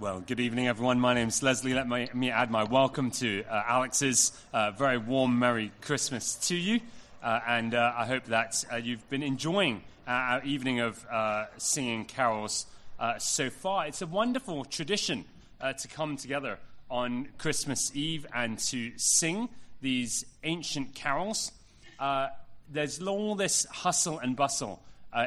Well, 0.00 0.20
good 0.20 0.38
evening, 0.38 0.68
everyone. 0.68 1.00
My 1.00 1.12
name's 1.12 1.42
Leslie. 1.42 1.74
Let 1.74 1.88
me, 1.88 2.08
me 2.14 2.30
add 2.30 2.52
my 2.52 2.62
welcome 2.62 3.10
to 3.10 3.42
uh, 3.50 3.64
Alex's 3.66 4.30
uh, 4.52 4.70
very 4.70 4.96
warm, 4.96 5.40
Merry 5.40 5.72
Christmas 5.80 6.36
to 6.46 6.54
you. 6.54 6.78
Uh, 7.20 7.40
and 7.48 7.74
uh, 7.74 7.94
I 7.96 8.06
hope 8.06 8.26
that 8.26 8.64
uh, 8.72 8.76
you've 8.76 9.10
been 9.10 9.24
enjoying 9.24 9.82
our 10.06 10.40
evening 10.44 10.78
of 10.78 11.04
uh, 11.10 11.46
singing 11.56 12.04
carols 12.04 12.66
so 13.18 13.50
far. 13.50 13.88
It's 13.88 14.00
a 14.00 14.06
wonderful 14.06 14.64
tradition 14.66 15.24
to 15.60 15.88
come 15.88 16.16
together 16.16 16.60
on 16.88 17.30
Christmas 17.36 17.90
Eve 17.92 18.24
and 18.32 18.56
to 18.70 18.92
sing 18.98 19.48
these 19.80 20.24
ancient 20.44 20.94
carols. 20.94 21.50
there's 22.70 23.02
all 23.02 23.34
this 23.34 23.64
hustle 23.64 24.20
and 24.20 24.36
bustle 24.36 24.80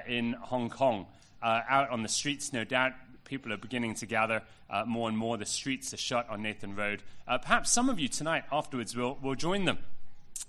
in 0.07 0.31
Hong 0.31 0.69
Kong. 0.69 1.07
out 1.43 1.89
on 1.89 2.03
the 2.03 2.09
streets, 2.09 2.53
no 2.53 2.63
doubt, 2.63 2.93
people 3.31 3.53
are 3.53 3.57
beginning 3.57 3.95
to 3.95 4.05
gather 4.05 4.41
uh, 4.69 4.83
more 4.85 5.07
and 5.07 5.17
more. 5.17 5.37
The 5.37 5.45
streets 5.45 5.93
are 5.93 5.97
shut 5.97 6.29
on 6.29 6.41
Nathan 6.41 6.75
Road. 6.75 7.01
Uh, 7.25 7.37
perhaps 7.37 7.71
some 7.71 7.87
of 7.87 7.97
you 7.97 8.09
tonight 8.09 8.43
afterwards 8.51 8.93
will, 8.93 9.17
will 9.21 9.35
join 9.35 9.63
them. 9.63 9.77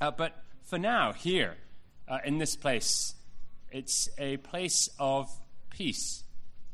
Uh, 0.01 0.11
but 0.11 0.43
for 0.65 0.81
now, 0.81 1.13
here 1.13 1.55
uh, 2.09 2.19
in 2.25 2.39
this 2.39 2.57
place, 2.57 3.15
it's 3.71 4.09
a 4.19 4.39
place 4.39 4.91
of 4.99 5.31
peace, 5.71 6.25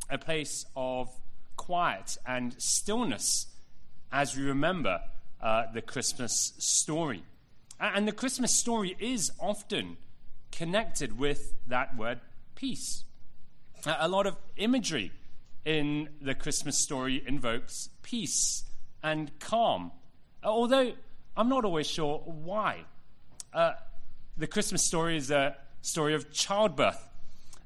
a 0.08 0.16
place 0.16 0.64
of 0.74 1.10
quiet 1.58 2.16
and 2.24 2.54
stillness 2.56 3.48
as 4.10 4.34
we 4.34 4.44
remember 4.44 5.02
uh, 5.42 5.64
the 5.74 5.82
Christmas 5.82 6.54
story. 6.56 7.22
And 7.78 8.08
the 8.08 8.12
Christmas 8.12 8.56
story 8.56 8.96
is 8.98 9.30
often 9.38 9.98
connected 10.52 11.18
with 11.18 11.52
that 11.66 11.98
word 11.98 12.20
peace. 12.54 13.04
A 13.84 14.08
lot 14.08 14.26
of 14.26 14.38
imagery 14.56 15.12
in 15.64 16.08
the 16.20 16.34
Christmas 16.34 16.78
story 16.78 17.22
invokes 17.26 17.90
peace 18.02 18.64
and 19.02 19.30
calm, 19.38 19.92
although 20.42 20.92
I'm 21.36 21.48
not 21.48 21.64
always 21.64 21.86
sure 21.86 22.18
why. 22.24 22.84
Uh, 23.52 23.72
the 24.36 24.46
Christmas 24.46 24.84
story 24.84 25.16
is 25.16 25.30
a 25.30 25.56
story 25.82 26.14
of 26.14 26.32
childbirth, 26.32 27.00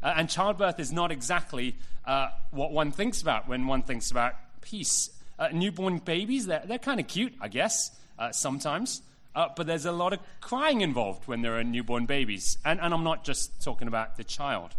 uh, 0.02 0.14
and 0.16 0.28
childbirth 0.28 0.78
is 0.78 0.92
not 0.92 1.10
exactly 1.10 1.76
uh, 2.04 2.28
what 2.50 2.72
one 2.72 2.90
thinks 2.92 3.22
about 3.22 3.48
when 3.48 3.66
one 3.66 3.82
thinks 3.82 4.10
about 4.10 4.34
peace. 4.60 5.10
Uh, 5.38 5.48
newborn 5.52 5.98
babies, 5.98 6.46
they're, 6.46 6.62
they're 6.66 6.78
kind 6.78 7.00
of 7.00 7.06
cute, 7.06 7.32
I 7.40 7.48
guess, 7.48 7.90
uh, 8.18 8.30
sometimes. 8.32 9.02
Uh, 9.34 9.48
but 9.56 9.66
there's 9.66 9.86
a 9.86 9.92
lot 9.92 10.12
of 10.12 10.18
crying 10.40 10.82
involved 10.82 11.26
when 11.26 11.40
there 11.40 11.58
are 11.58 11.64
newborn 11.64 12.04
babies. 12.04 12.58
And, 12.64 12.78
and 12.80 12.92
I'm 12.92 13.04
not 13.04 13.24
just 13.24 13.62
talking 13.62 13.88
about 13.88 14.16
the 14.16 14.24
child. 14.24 14.74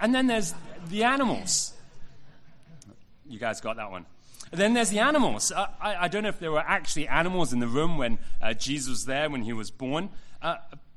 and 0.00 0.14
then 0.14 0.28
there's 0.28 0.54
the 0.88 1.02
animals. 1.02 1.72
You 3.30 3.38
guys 3.38 3.60
got 3.60 3.76
that 3.76 3.92
one. 3.92 4.06
then 4.50 4.74
there's 4.74 4.90
the 4.90 4.98
animals. 4.98 5.52
Uh, 5.52 5.68
I, 5.80 6.04
I, 6.04 6.08
don't 6.08 6.24
know 6.24 6.30
if 6.30 6.40
there 6.40 6.50
were 6.50 6.58
actually 6.58 7.06
animals 7.06 7.52
in 7.52 7.60
the 7.60 7.68
room 7.68 7.96
when 7.96 8.18
uh, 8.42 8.54
Jesus 8.54 8.88
was 8.88 9.04
there, 9.04 9.30
when 9.30 9.42
he 9.42 9.52
was 9.52 9.70
born, 9.70 10.10
uh, 10.42 10.56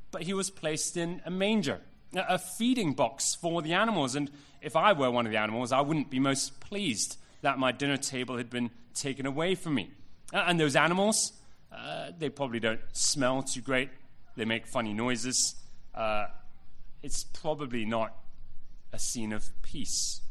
but 0.09 0.23
he 0.23 0.33
was 0.33 0.49
placed 0.49 0.97
in 0.97 1.21
a 1.25 1.29
manger, 1.29 1.79
a 2.15 2.39
feeding 2.39 2.93
box 2.93 3.35
for 3.35 3.61
the 3.61 3.73
animals. 3.73 4.15
And 4.15 4.31
if 4.63 4.75
I 4.75 4.93
were 4.93 5.11
one 5.11 5.27
of 5.27 5.31
the 5.31 5.37
animals, 5.37 5.71
I 5.71 5.81
wouldn't 5.81 6.09
be 6.09 6.19
most 6.19 6.59
pleased 6.59 7.17
that 7.41 7.59
my 7.59 7.71
dinner 7.71 7.97
table 7.97 8.37
had 8.37 8.49
been 8.49 8.71
taken 8.95 9.27
away 9.27 9.53
from 9.53 9.75
me. 9.75 9.91
Uh, 10.33 10.45
and 10.47 10.59
those 10.59 10.75
animals, 10.75 11.33
uh, 11.71 12.09
they 12.17 12.29
probably 12.29 12.59
don't 12.59 12.81
smell 12.93 13.43
too 13.43 13.61
great, 13.61 13.91
they 14.35 14.45
make 14.45 14.65
funny 14.65 14.93
noises. 14.93 15.53
It's 17.03 17.25
probably 17.25 17.85
not 17.85 18.15
a 18.91 18.97
scene 18.97 19.33
of 19.33 19.49
peace. 19.61 20.21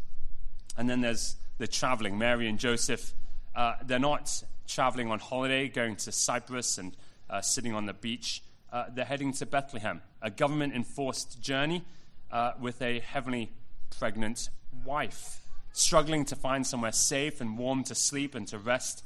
And 0.76 0.88
then 0.88 1.02
there's 1.02 1.36
the 1.58 1.66
traveling. 1.66 2.18
Mary 2.18 2.48
and 2.48 2.58
Joseph, 2.58 3.14
uh, 3.54 3.74
they're 3.84 3.98
not 3.98 4.42
traveling 4.66 5.10
on 5.10 5.18
holiday, 5.18 5.68
going 5.68 5.96
to 5.96 6.12
Cyprus 6.12 6.78
and 6.78 6.96
uh, 7.28 7.40
sitting 7.40 7.74
on 7.74 7.86
the 7.86 7.92
beach. 7.92 8.42
Uh, 8.72 8.84
they're 8.94 9.04
heading 9.04 9.32
to 9.34 9.46
Bethlehem, 9.46 10.00
a 10.22 10.30
government 10.30 10.74
enforced 10.74 11.40
journey 11.42 11.84
uh, 12.30 12.52
with 12.60 12.80
a 12.80 13.00
heavenly 13.00 13.50
pregnant 13.98 14.48
wife, 14.84 15.46
struggling 15.72 16.24
to 16.24 16.36
find 16.36 16.66
somewhere 16.66 16.92
safe 16.92 17.40
and 17.40 17.58
warm 17.58 17.84
to 17.84 17.94
sleep 17.94 18.34
and 18.34 18.48
to 18.48 18.58
rest. 18.58 19.04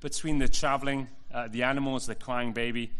Between 0.00 0.38
the 0.38 0.48
traveling, 0.48 1.08
uh, 1.32 1.48
the 1.48 1.64
animals, 1.64 2.06
the 2.06 2.14
crying 2.14 2.52
baby, 2.52 2.92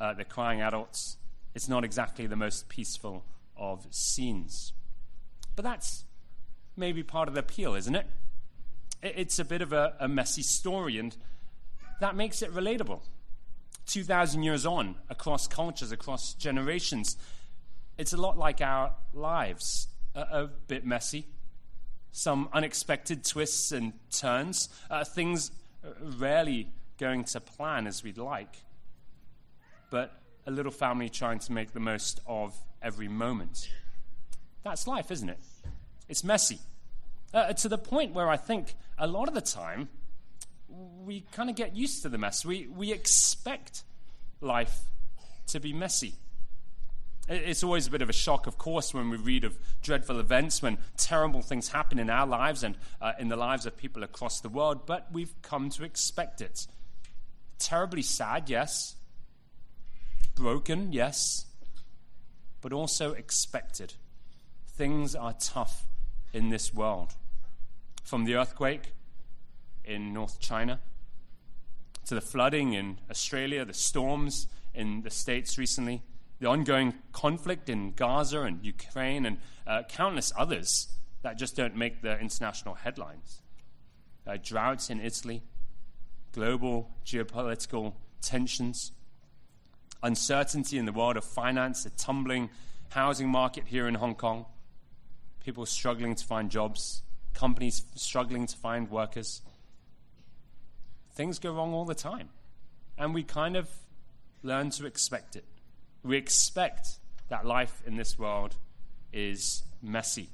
uh, 0.00 0.14
the 0.14 0.24
crying 0.24 0.62
adults, 0.62 1.16
it's 1.54 1.68
not 1.68 1.84
exactly 1.84 2.26
the 2.26 2.36
most 2.36 2.68
peaceful 2.68 3.24
of 3.56 3.86
scenes. 3.90 4.72
But 5.54 5.64
that's 5.64 6.04
maybe 6.76 7.02
part 7.02 7.28
of 7.28 7.34
the 7.34 7.40
appeal, 7.40 7.74
isn't 7.74 7.94
it? 7.94 8.06
It's 9.02 9.38
a 9.38 9.44
bit 9.44 9.62
of 9.62 9.72
a, 9.72 9.94
a 10.00 10.08
messy 10.08 10.42
story, 10.42 10.98
and 10.98 11.16
that 12.00 12.16
makes 12.16 12.42
it 12.42 12.52
relatable. 12.52 13.00
2,000 13.86 14.42
years 14.42 14.66
on, 14.66 14.96
across 15.08 15.46
cultures, 15.46 15.92
across 15.92 16.34
generations, 16.34 17.16
it's 17.98 18.12
a 18.12 18.16
lot 18.16 18.36
like 18.36 18.60
our 18.60 18.94
lives, 19.14 19.88
a, 20.14 20.20
a 20.20 20.50
bit 20.66 20.84
messy, 20.84 21.26
some 22.10 22.48
unexpected 22.52 23.24
twists 23.24 23.72
and 23.72 23.92
turns, 24.10 24.68
uh, 24.90 25.04
things 25.04 25.50
rarely 26.00 26.68
going 26.98 27.24
to 27.24 27.40
plan 27.40 27.86
as 27.86 28.02
we'd 28.02 28.18
like, 28.18 28.56
but 29.90 30.20
a 30.46 30.50
little 30.50 30.72
family 30.72 31.08
trying 31.08 31.38
to 31.38 31.52
make 31.52 31.72
the 31.72 31.80
most 31.80 32.20
of 32.26 32.54
every 32.82 33.08
moment. 33.08 33.68
That's 34.64 34.86
life, 34.86 35.10
isn't 35.10 35.28
it? 35.28 35.38
It's 36.08 36.24
messy. 36.24 36.58
Uh, 37.34 37.52
to 37.52 37.68
the 37.68 37.78
point 37.78 38.14
where 38.14 38.28
I 38.28 38.36
think 38.36 38.74
a 38.98 39.06
lot 39.06 39.28
of 39.28 39.34
the 39.34 39.40
time 39.40 39.88
we 40.68 41.20
kind 41.32 41.48
of 41.48 41.56
get 41.56 41.76
used 41.76 42.02
to 42.02 42.08
the 42.08 42.18
mess. 42.18 42.44
We, 42.44 42.66
we 42.66 42.92
expect 42.92 43.84
life 44.40 44.80
to 45.48 45.60
be 45.60 45.72
messy. 45.72 46.14
It's 47.28 47.64
always 47.64 47.88
a 47.88 47.90
bit 47.90 48.02
of 48.02 48.08
a 48.08 48.12
shock, 48.12 48.46
of 48.46 48.56
course, 48.56 48.94
when 48.94 49.10
we 49.10 49.16
read 49.16 49.44
of 49.44 49.58
dreadful 49.82 50.20
events, 50.20 50.62
when 50.62 50.78
terrible 50.96 51.42
things 51.42 51.68
happen 51.68 51.98
in 51.98 52.08
our 52.08 52.26
lives 52.26 52.62
and 52.62 52.76
uh, 53.00 53.12
in 53.18 53.28
the 53.28 53.36
lives 53.36 53.66
of 53.66 53.76
people 53.76 54.04
across 54.04 54.40
the 54.40 54.48
world, 54.48 54.86
but 54.86 55.08
we've 55.12 55.34
come 55.42 55.70
to 55.70 55.84
expect 55.84 56.40
it. 56.40 56.68
Terribly 57.58 58.02
sad, 58.02 58.48
yes. 58.48 58.94
Broken, 60.36 60.92
yes. 60.92 61.46
But 62.60 62.72
also 62.72 63.12
expected. 63.12 63.94
Things 64.68 65.16
are 65.16 65.32
tough 65.32 65.84
in 66.36 66.50
this 66.50 66.74
world. 66.74 67.14
From 68.04 68.24
the 68.24 68.36
earthquake 68.36 68.92
in 69.84 70.12
North 70.12 70.38
China 70.38 70.80
to 72.04 72.14
the 72.14 72.20
flooding 72.20 72.74
in 72.74 72.98
Australia, 73.10 73.64
the 73.64 73.72
storms 73.72 74.46
in 74.74 75.00
the 75.02 75.10
States 75.10 75.56
recently, 75.56 76.02
the 76.38 76.46
ongoing 76.46 76.92
conflict 77.12 77.70
in 77.70 77.92
Gaza 77.92 78.42
and 78.42 78.62
Ukraine, 78.62 79.24
and 79.24 79.38
uh, 79.66 79.82
countless 79.88 80.32
others 80.36 80.88
that 81.22 81.38
just 81.38 81.56
don't 81.56 81.74
make 81.74 82.02
the 82.02 82.18
international 82.20 82.74
headlines. 82.74 83.40
Uh, 84.26 84.36
droughts 84.40 84.90
in 84.90 85.00
Italy, 85.00 85.42
global 86.32 86.90
geopolitical 87.04 87.94
tensions, 88.20 88.92
uncertainty 90.02 90.76
in 90.76 90.84
the 90.84 90.92
world 90.92 91.16
of 91.16 91.24
finance, 91.24 91.86
a 91.86 91.90
tumbling 91.90 92.50
housing 92.90 93.28
market 93.28 93.64
here 93.66 93.88
in 93.88 93.94
Hong 93.94 94.14
Kong, 94.14 94.44
people 95.46 95.64
struggling 95.64 96.16
to 96.16 96.24
find 96.24 96.50
jobs, 96.50 97.02
companies 97.32 97.84
struggling 97.94 98.48
to 98.48 98.56
find 98.56 98.90
workers. 98.90 99.42
Things 101.14 101.38
go 101.38 101.54
wrong 101.54 101.72
all 101.72 101.84
the 101.84 101.94
time. 101.94 102.30
And 102.98 103.14
we 103.14 103.22
kind 103.22 103.56
of 103.56 103.70
learn 104.42 104.70
to 104.70 104.86
expect 104.86 105.36
it. 105.36 105.44
We 106.02 106.16
expect 106.16 106.98
that 107.28 107.46
life 107.46 107.80
in 107.86 107.96
this 107.96 108.18
world 108.18 108.56
is 109.12 109.62
messy. 109.80 110.30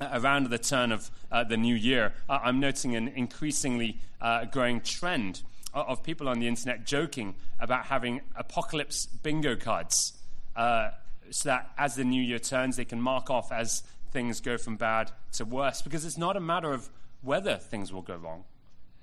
Uh, 0.00 0.10
around 0.12 0.48
the 0.48 0.58
turn 0.58 0.92
of 0.92 1.10
uh, 1.32 1.42
the 1.42 1.56
new 1.56 1.74
year, 1.74 2.14
uh, 2.28 2.38
I'm 2.40 2.60
noting 2.60 2.94
an 2.94 3.08
increasingly 3.08 3.98
uh, 4.20 4.44
growing 4.44 4.80
trend 4.80 5.42
of 5.74 6.04
people 6.04 6.28
on 6.28 6.38
the 6.38 6.46
internet 6.46 6.86
joking 6.86 7.34
about 7.58 7.86
having 7.86 8.20
apocalypse 8.36 9.06
bingo 9.06 9.56
cards 9.56 10.12
uh, 10.54 10.90
so 11.30 11.48
that 11.48 11.70
as 11.76 11.96
the 11.96 12.04
new 12.04 12.22
year 12.22 12.38
turns, 12.38 12.76
they 12.76 12.84
can 12.84 13.00
mark 13.00 13.28
off 13.30 13.50
as 13.52 13.82
things 14.12 14.40
go 14.40 14.56
from 14.56 14.76
bad 14.76 15.12
to 15.32 15.44
worse 15.44 15.82
because 15.82 16.04
it's 16.04 16.18
not 16.18 16.36
a 16.36 16.40
matter 16.40 16.72
of 16.72 16.88
whether 17.22 17.56
things 17.56 17.92
will 17.92 18.02
go 18.02 18.16
wrong, 18.16 18.44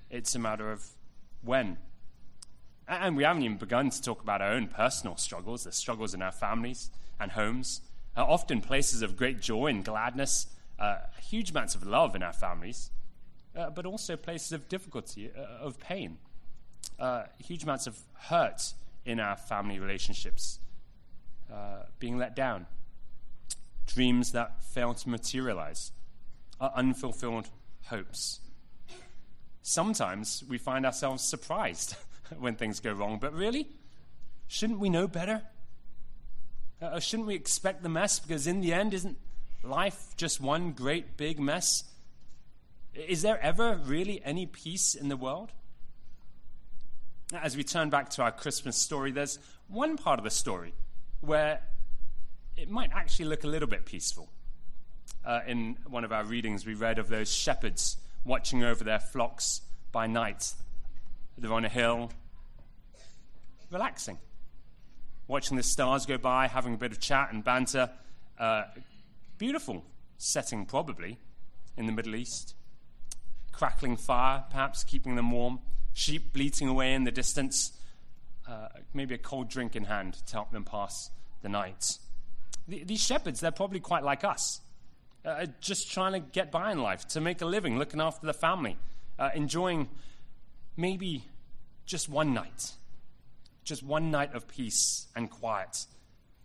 it's 0.09 0.35
a 0.35 0.39
matter 0.39 0.71
of 0.71 0.85
when. 1.41 1.77
And 2.87 3.15
we 3.15 3.23
haven't 3.23 3.43
even 3.43 3.57
begun 3.57 3.89
to 3.89 4.01
talk 4.01 4.21
about 4.21 4.41
our 4.41 4.51
own 4.51 4.67
personal 4.67 5.15
struggles, 5.15 5.63
the 5.63 5.71
struggles 5.71 6.13
in 6.13 6.21
our 6.21 6.31
families 6.31 6.91
and 7.19 7.31
homes, 7.31 7.81
uh, 8.15 8.23
often 8.23 8.61
places 8.61 9.01
of 9.01 9.15
great 9.15 9.39
joy 9.39 9.67
and 9.67 9.83
gladness, 9.83 10.47
uh, 10.79 10.97
huge 11.21 11.51
amounts 11.51 11.75
of 11.75 11.85
love 11.85 12.15
in 12.15 12.23
our 12.23 12.33
families, 12.33 12.91
uh, 13.55 13.69
but 13.69 13.85
also 13.85 14.15
places 14.17 14.51
of 14.51 14.67
difficulty, 14.67 15.31
uh, 15.35 15.65
of 15.65 15.79
pain, 15.79 16.17
uh, 16.99 17.23
huge 17.39 17.63
amounts 17.63 17.87
of 17.87 17.97
hurt 18.13 18.73
in 19.05 19.19
our 19.19 19.35
family 19.35 19.79
relationships, 19.79 20.59
uh, 21.51 21.83
being 21.99 22.17
let 22.17 22.35
down, 22.35 22.65
dreams 23.87 24.31
that 24.31 24.63
fail 24.63 24.93
to 24.93 25.09
materialize, 25.09 25.91
are 26.59 26.71
unfulfilled 26.75 27.49
hopes. 27.85 28.39
sometimes 29.61 30.43
we 30.47 30.57
find 30.57 30.85
ourselves 30.85 31.23
surprised 31.23 31.95
when 32.39 32.55
things 32.55 32.79
go 32.79 32.91
wrong. 32.91 33.17
But 33.19 33.33
really, 33.33 33.67
shouldn't 34.47 34.79
we 34.79 34.89
know 34.89 35.07
better? 35.07 35.41
Uh, 36.81 36.99
shouldn't 36.99 37.27
we 37.27 37.35
expect 37.35 37.81
the 37.81 37.89
mess? 37.89 38.19
Because 38.19 38.47
in 38.47 38.61
the 38.61 38.73
end, 38.73 38.93
isn't 38.93 39.17
life 39.63 40.15
just 40.17 40.41
one 40.41 40.71
great 40.71 41.17
big 41.17 41.39
mess? 41.39 41.83
Is 42.93 43.21
there 43.21 43.39
ever 43.41 43.79
really 43.83 44.21
any 44.23 44.45
peace 44.45 44.93
in 44.93 45.07
the 45.07 45.17
world? 45.17 45.51
As 47.33 47.57
we 47.57 47.63
turn 47.63 47.89
back 47.89 48.09
to 48.11 48.21
our 48.21 48.31
Christmas 48.31 48.77
story, 48.77 49.11
there's 49.11 49.39
one 49.67 49.97
part 49.97 50.19
of 50.19 50.23
the 50.23 50.29
story 50.29 50.73
where 51.21 51.61
it 52.57 52.69
might 52.69 52.91
actually 52.93 53.25
look 53.25 53.43
a 53.43 53.47
little 53.47 53.67
bit 53.67 53.85
peaceful. 53.85 54.29
Uh, 55.25 55.39
in 55.47 55.77
one 55.87 56.03
of 56.03 56.11
our 56.11 56.23
readings, 56.23 56.65
we 56.65 56.73
read 56.73 56.99
of 56.99 57.07
those 57.09 57.33
shepherds 57.33 57.97
watching 58.25 58.63
over 58.63 58.83
their 58.83 58.99
flocks 58.99 59.61
by 59.91 60.07
night. 60.07 60.53
They're 61.37 61.53
on 61.53 61.65
a 61.65 61.69
hill, 61.69 62.11
relaxing, 63.71 64.17
watching 65.27 65.57
the 65.57 65.63
stars 65.63 66.05
go 66.05 66.17
by, 66.17 66.47
having 66.47 66.73
a 66.73 66.77
bit 66.77 66.91
of 66.91 66.99
chat 66.99 67.31
and 67.31 67.43
banter. 67.43 67.89
Uh, 68.37 68.63
beautiful 69.37 69.83
setting, 70.17 70.65
probably, 70.65 71.17
in 71.77 71.85
the 71.85 71.91
Middle 71.91 72.15
East. 72.15 72.55
Crackling 73.51 73.97
fire, 73.97 74.43
perhaps 74.49 74.83
keeping 74.83 75.15
them 75.15 75.31
warm. 75.31 75.59
Sheep 75.93 76.33
bleating 76.33 76.67
away 76.67 76.93
in 76.93 77.03
the 77.03 77.11
distance. 77.11 77.71
Uh, 78.47 78.67
maybe 78.93 79.15
a 79.15 79.17
cold 79.17 79.49
drink 79.49 79.75
in 79.75 79.85
hand 79.85 80.15
to 80.27 80.33
help 80.33 80.51
them 80.51 80.65
pass 80.65 81.09
the 81.41 81.49
night. 81.49 81.97
The, 82.67 82.83
these 82.83 83.01
shepherds, 83.01 83.39
they're 83.39 83.51
probably 83.51 83.79
quite 83.79 84.03
like 84.03 84.23
us. 84.23 84.61
Uh, 85.25 85.45
just 85.61 85.91
trying 85.91 86.13
to 86.13 86.19
get 86.19 86.51
by 86.51 86.71
in 86.71 86.81
life, 86.81 87.07
to 87.07 87.21
make 87.21 87.41
a 87.41 87.45
living, 87.45 87.79
looking 87.79 88.01
after 88.01 88.25
the 88.25 88.33
family, 88.33 88.77
uh, 89.17 89.29
enjoying 89.33 89.87
maybe 90.75 91.23
just 91.85 92.09
one 92.09 92.33
night, 92.33 92.73
just 93.63 93.83
one 93.83 94.11
night 94.11 94.33
of 94.33 94.47
peace 94.47 95.07
and 95.15 95.29
quiet. 95.29 95.85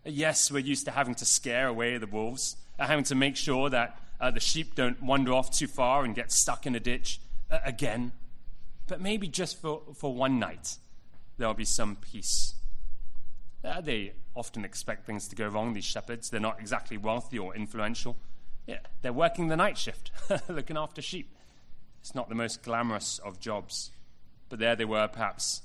Uh, 0.06 0.10
yes, 0.10 0.50
we're 0.52 0.60
used 0.60 0.84
to 0.84 0.92
having 0.92 1.14
to 1.16 1.24
scare 1.24 1.66
away 1.66 1.98
the 1.98 2.06
wolves, 2.06 2.56
uh, 2.78 2.86
having 2.86 3.04
to 3.04 3.16
make 3.16 3.36
sure 3.36 3.68
that 3.68 4.00
uh, 4.20 4.30
the 4.30 4.40
sheep 4.40 4.76
don't 4.76 5.02
wander 5.02 5.32
off 5.32 5.50
too 5.50 5.66
far 5.66 6.04
and 6.04 6.14
get 6.14 6.30
stuck 6.30 6.66
in 6.66 6.74
a 6.74 6.80
ditch 6.80 7.20
uh, 7.50 7.58
again. 7.64 8.12
But 8.86 9.00
maybe 9.00 9.28
just 9.28 9.60
for, 9.60 9.82
for 9.96 10.14
one 10.14 10.38
night, 10.38 10.76
there'll 11.36 11.54
be 11.54 11.64
some 11.64 11.96
peace. 11.96 12.54
They 13.82 14.12
often 14.34 14.64
expect 14.64 15.04
things 15.06 15.28
to 15.28 15.36
go 15.36 15.48
wrong, 15.48 15.72
these 15.72 15.84
shepherds. 15.84 16.30
They're 16.30 16.40
not 16.40 16.60
exactly 16.60 16.96
wealthy 16.96 17.38
or 17.38 17.54
influential. 17.54 18.16
Yeah, 18.66 18.80
they're 19.02 19.12
working 19.12 19.48
the 19.48 19.56
night 19.56 19.78
shift, 19.78 20.10
looking 20.48 20.76
after 20.76 21.00
sheep. 21.00 21.34
It's 22.00 22.14
not 22.14 22.28
the 22.28 22.34
most 22.34 22.62
glamorous 22.62 23.18
of 23.18 23.40
jobs, 23.40 23.90
but 24.48 24.58
there 24.58 24.76
they 24.76 24.84
were, 24.84 25.08
perhaps 25.08 25.62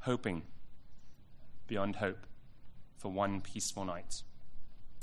hoping 0.00 0.42
beyond 1.66 1.96
hope 1.96 2.26
for 2.96 3.10
one 3.10 3.40
peaceful 3.40 3.84
night. 3.84 4.22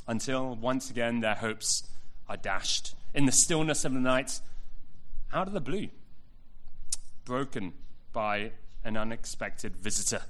Until 0.08 0.56
once 0.56 0.90
again 0.90 1.20
their 1.20 1.36
hopes 1.36 1.84
are 2.28 2.38
dashed 2.38 2.96
in 3.14 3.26
the 3.26 3.32
stillness 3.32 3.86
of 3.86 3.94
the 3.94 4.00
night, 4.00 4.40
out 5.32 5.48
of 5.48 5.54
the 5.54 5.62
blue, 5.62 5.90
broken 7.26 7.74
by 8.12 8.52
an 8.84 8.98
unexpected 8.98 9.76
visitor. 9.76 10.22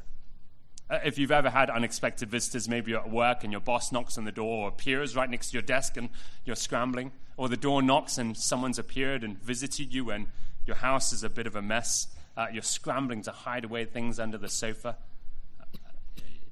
Uh, 0.93 0.99
if 1.03 1.17
you've 1.17 1.31
ever 1.31 1.49
had 1.49 1.71
unexpected 1.71 2.29
visitors, 2.29 2.69
maybe 2.69 2.91
you're 2.91 2.99
at 2.99 3.09
work 3.09 3.43
and 3.43 3.51
your 3.51 3.59
boss 3.59 3.91
knocks 3.91 4.19
on 4.19 4.25
the 4.25 4.31
door 4.31 4.65
or 4.65 4.67
appears 4.67 5.15
right 5.15 5.27
next 5.27 5.49
to 5.49 5.53
your 5.53 5.63
desk 5.63 5.97
and 5.97 6.07
you're 6.45 6.55
scrambling, 6.55 7.11
or 7.35 7.49
the 7.49 7.57
door 7.57 7.81
knocks 7.81 8.19
and 8.19 8.37
someone's 8.37 8.77
appeared 8.77 9.23
and 9.23 9.41
visited 9.41 9.91
you 9.91 10.11
and 10.11 10.27
your 10.67 10.75
house 10.75 11.11
is 11.11 11.23
a 11.23 11.29
bit 11.31 11.47
of 11.47 11.55
a 11.55 11.63
mess, 11.63 12.05
uh, 12.37 12.45
you're 12.53 12.61
scrambling 12.61 13.23
to 13.23 13.31
hide 13.31 13.65
away 13.65 13.85
things 13.85 14.19
under 14.19 14.37
the 14.37 14.47
sofa. 14.47 14.95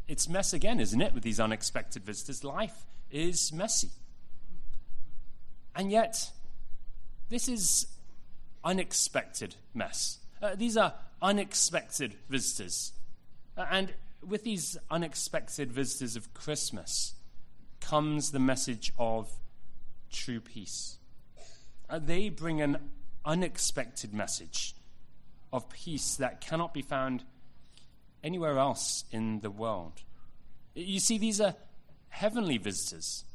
It's 0.07 0.27
mess 0.27 0.53
again, 0.53 0.79
isn't 0.79 0.99
it, 0.99 1.13
with 1.13 1.21
these 1.21 1.39
unexpected 1.39 2.03
visitors? 2.03 2.43
Life 2.43 2.87
is 3.11 3.53
messy. 3.53 3.91
And 5.75 5.91
yet, 5.91 6.31
this 7.29 7.47
is 7.47 7.85
unexpected 8.63 9.53
mess. 9.75 10.17
Uh, 10.41 10.55
these 10.55 10.77
are 10.77 10.95
unexpected 11.21 12.15
visitors. 12.27 12.93
Uh, 13.55 13.67
and 13.69 13.93
with 14.27 14.43
these 14.43 14.77
unexpected 14.89 15.71
visitors 15.71 16.15
of 16.15 16.33
Christmas 16.33 17.15
comes 17.79 18.31
the 18.31 18.39
message 18.39 18.93
of 18.97 19.31
true 20.11 20.39
peace. 20.39 20.97
Uh, 21.89 21.99
they 21.99 22.29
bring 22.29 22.61
an 22.61 22.77
unexpected 23.25 24.13
message 24.13 24.75
of 25.51 25.69
peace 25.69 26.15
that 26.15 26.41
cannot 26.41 26.73
be 26.73 26.81
found 26.81 27.23
anywhere 28.23 28.57
else 28.57 29.03
in 29.11 29.39
the 29.41 29.49
world. 29.49 30.01
You 30.75 30.99
see, 30.99 31.17
these 31.17 31.41
are 31.41 31.55
heavenly 32.09 32.57
visitors. 32.57 33.25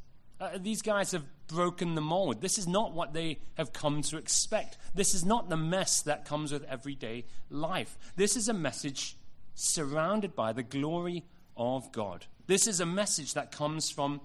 Uh, 0.40 0.50
these 0.58 0.82
guys 0.82 1.12
have 1.12 1.24
broken 1.48 1.94
the 1.94 2.00
mold. 2.00 2.40
This 2.40 2.58
is 2.58 2.66
not 2.66 2.92
what 2.92 3.12
they 3.12 3.38
have 3.54 3.72
come 3.72 4.02
to 4.02 4.18
expect. 4.18 4.78
This 4.94 5.14
is 5.14 5.24
not 5.24 5.48
the 5.48 5.56
mess 5.56 6.02
that 6.02 6.24
comes 6.24 6.52
with 6.52 6.64
everyday 6.64 7.24
life. 7.50 7.98
This 8.16 8.36
is 8.36 8.48
a 8.48 8.52
message 8.54 9.16
surrounded 9.56 10.36
by 10.36 10.52
the 10.52 10.62
glory 10.62 11.24
of 11.56 11.90
God. 11.90 12.26
This 12.46 12.68
is 12.68 12.78
a 12.78 12.86
message 12.86 13.34
that 13.34 13.50
comes 13.50 13.90
from 13.90 14.20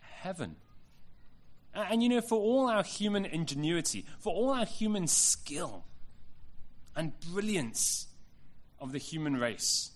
heaven. 0.00 0.56
And 1.74 2.02
you 2.02 2.08
know, 2.08 2.20
for 2.20 2.38
all 2.38 2.68
our 2.68 2.82
human 2.82 3.24
ingenuity, 3.24 4.04
for 4.18 4.32
all 4.32 4.50
our 4.50 4.66
human 4.66 5.06
skill 5.06 5.84
and 6.94 7.18
brilliance 7.20 8.06
of 8.78 8.92
the 8.92 8.98
human 8.98 9.36
race, 9.36 9.90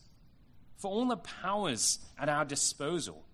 for 0.77 0.91
all 0.91 1.07
the 1.07 1.17
powers 1.17 1.99
at 2.19 2.29
our 2.29 2.45
disposal, 2.45 3.25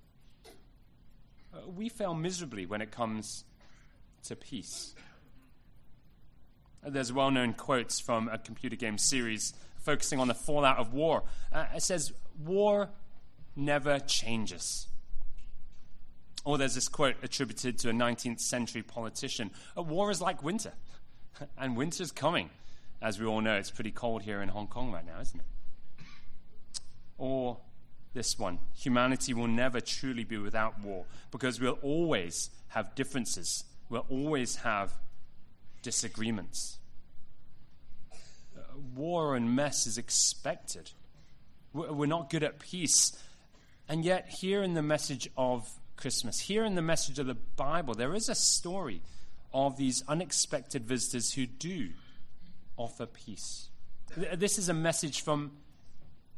uh, 1.55 1.69
we 1.69 1.89
fail 1.89 2.15
miserably 2.15 2.67
when 2.67 2.83
it 2.83 2.91
comes 2.91 3.45
to 4.25 4.37
peace. 4.37 4.95
There's 6.83 7.13
well 7.13 7.31
known 7.31 7.55
quotes 7.55 8.01
from 8.01 8.29
a 8.29 8.39
computer 8.39 8.77
game 8.77 8.99
series 8.99 9.53
focusing 9.89 10.21
on 10.21 10.29
the 10.29 10.35
fallout 10.35 10.77
of 10.77 10.93
war. 10.93 11.23
Uh, 11.51 11.65
it 11.75 11.83
says, 11.83 12.13
War 12.45 12.91
never 13.57 13.99
changes. 14.01 14.87
Or 16.45 16.59
there's 16.59 16.75
this 16.75 16.89
quote 16.89 17.17
attributed 17.23 17.79
to 17.79 17.89
a 17.89 17.93
19th 17.93 18.41
century 18.41 18.83
politician 18.83 19.51
A 19.77 19.83
war 19.83 20.11
is 20.11 20.21
like 20.21 20.43
winter, 20.43 20.75
and 21.59 21.75
winter's 21.75 22.13
coming. 22.13 22.51
As 23.01 23.19
we 23.19 23.25
all 23.25 23.41
know, 23.41 23.55
it's 23.55 23.71
pretty 23.71 23.91
cold 23.91 24.25
here 24.25 24.43
in 24.43 24.51
Hong 24.51 24.67
Kong 24.67 24.93
right 24.93 25.07
now, 25.07 25.23
isn't 25.23 25.41
it? 25.41 26.05
Or 27.17 27.57
this 28.13 28.39
one 28.39 28.59
humanity 28.77 29.33
will 29.33 29.49
never 29.49 29.81
truly 29.81 30.25
be 30.25 30.37
without 30.37 30.79
war 30.83 31.07
because 31.31 31.61
we'll 31.61 31.79
always 31.81 32.51
have 32.69 32.95
differences, 32.95 33.65
we'll 33.89 34.05
always 34.11 34.57
have 34.57 34.93
disagreements 35.81 36.79
war 38.79 39.37
and 39.37 39.55
mess 39.55 39.87
is 39.87 39.99
expected. 39.99 40.93
We're 41.73 42.07
not 42.07 42.31
good 42.31 42.43
at 42.43 42.59
peace. 42.59 43.17
And 43.89 44.05
yet, 44.05 44.29
here 44.29 44.63
in 44.63 44.75
the 44.75 44.83
message 44.83 45.29
of 45.37 45.69
Christmas, 45.97 46.41
here 46.41 46.65
in 46.65 46.75
the 46.75 46.83
message 46.83 47.19
of 47.19 47.27
the 47.27 47.35
Bible, 47.35 47.95
there 47.95 48.15
is 48.15 48.29
a 48.29 48.35
story 48.35 49.03
of 49.53 49.77
these 49.77 50.03
unexpected 50.09 50.85
visitors 50.85 51.33
who 51.33 51.47
do 51.47 51.91
offer 52.77 53.07
peace. 53.07 53.69
This 54.17 54.59
is 54.59 54.69
a 54.69 54.75
message 54.75 55.23
from 55.23 55.53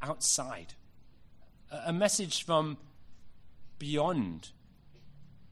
outside, 0.03 0.75
a 1.71 1.93
message 1.93 2.45
from 2.45 2.79
beyond 3.79 4.51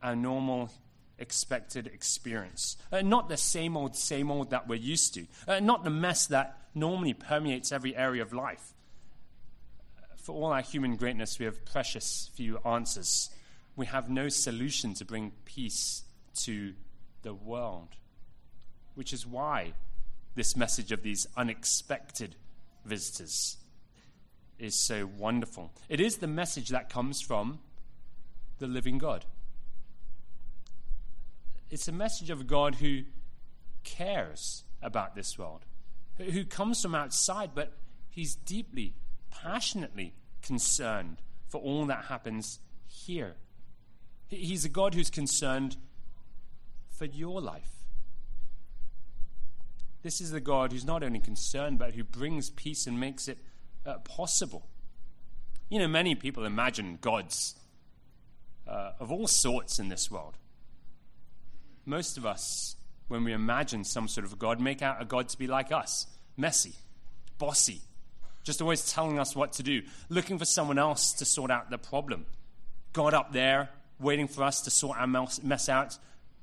our 0.02 0.16
normal 0.16 0.70
expected 1.18 1.86
experience. 1.86 2.76
Uh, 2.92 3.02
not 3.02 3.28
the 3.28 3.36
same 3.36 3.76
old, 3.76 3.96
same 3.96 4.30
old 4.30 4.50
that 4.50 4.68
we're 4.68 4.76
used 4.76 5.14
to. 5.14 5.26
Uh, 5.46 5.60
not 5.60 5.84
the 5.84 5.90
mess 5.90 6.26
that 6.26 6.58
normally 6.74 7.14
permeates 7.14 7.72
every 7.72 7.96
area 7.96 8.22
of 8.22 8.32
life. 8.32 8.74
For 10.16 10.34
all 10.34 10.52
our 10.52 10.62
human 10.62 10.96
greatness, 10.96 11.38
we 11.38 11.44
have 11.46 11.64
precious 11.64 12.30
few 12.34 12.58
answers. 12.58 13.30
We 13.76 13.86
have 13.86 14.10
no 14.10 14.28
solution 14.28 14.94
to 14.94 15.04
bring 15.04 15.32
peace 15.44 16.02
to 16.40 16.74
the 17.22 17.34
world. 17.34 17.88
Which 18.94 19.12
is 19.12 19.26
why 19.26 19.74
this 20.34 20.56
message 20.56 20.92
of 20.92 21.02
these 21.02 21.26
unexpected 21.36 22.36
visitors 22.84 23.56
is 24.58 24.74
so 24.74 25.08
wonderful. 25.18 25.72
It 25.88 26.00
is 26.00 26.18
the 26.18 26.26
message 26.26 26.68
that 26.70 26.90
comes 26.90 27.20
from 27.20 27.60
the 28.58 28.66
living 28.66 28.98
God 28.98 29.24
it's 31.70 31.88
a 31.88 31.92
message 31.92 32.30
of 32.30 32.40
a 32.40 32.44
God 32.44 32.76
who 32.76 33.02
cares 33.84 34.64
about 34.82 35.14
this 35.14 35.38
world, 35.38 35.64
who 36.16 36.44
comes 36.44 36.82
from 36.82 36.94
outside, 36.94 37.50
but 37.54 37.72
he's 38.08 38.34
deeply, 38.34 38.94
passionately 39.30 40.14
concerned 40.42 41.18
for 41.48 41.60
all 41.60 41.86
that 41.86 42.06
happens 42.06 42.60
here. 42.86 43.36
He's 44.28 44.64
a 44.64 44.68
God 44.68 44.94
who's 44.94 45.10
concerned 45.10 45.76
for 46.90 47.06
your 47.06 47.40
life. 47.40 47.70
This 50.02 50.20
is 50.20 50.30
the 50.30 50.40
God 50.40 50.72
who's 50.72 50.84
not 50.84 51.02
only 51.02 51.18
concerned, 51.18 51.78
but 51.78 51.94
who 51.94 52.04
brings 52.04 52.50
peace 52.50 52.86
and 52.86 53.00
makes 53.00 53.28
it 53.28 53.38
uh, 53.84 53.98
possible. 53.98 54.68
You 55.68 55.80
know, 55.80 55.88
many 55.88 56.14
people 56.14 56.44
imagine 56.44 56.98
gods 57.00 57.54
uh, 58.66 58.92
of 59.00 59.10
all 59.10 59.26
sorts 59.26 59.78
in 59.78 59.88
this 59.88 60.10
world. 60.10 60.36
Most 61.88 62.18
of 62.18 62.26
us, 62.26 62.76
when 63.08 63.24
we 63.24 63.32
imagine 63.32 63.82
some 63.82 64.08
sort 64.08 64.26
of 64.26 64.38
God, 64.38 64.60
make 64.60 64.82
out 64.82 65.00
a 65.00 65.06
God 65.06 65.30
to 65.30 65.38
be 65.38 65.46
like 65.46 65.72
us 65.72 66.06
messy, 66.36 66.74
bossy, 67.38 67.80
just 68.44 68.60
always 68.60 68.92
telling 68.92 69.18
us 69.18 69.34
what 69.34 69.54
to 69.54 69.62
do, 69.62 69.80
looking 70.10 70.38
for 70.38 70.44
someone 70.44 70.78
else 70.78 71.14
to 71.14 71.24
sort 71.24 71.50
out 71.50 71.70
the 71.70 71.78
problem. 71.78 72.26
God 72.92 73.14
up 73.14 73.32
there, 73.32 73.70
waiting 73.98 74.28
for 74.28 74.44
us 74.44 74.60
to 74.62 74.70
sort 74.70 74.98
our 74.98 75.06
mess 75.06 75.68
out, 75.70 75.96